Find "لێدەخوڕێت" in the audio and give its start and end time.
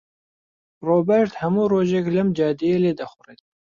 2.83-3.41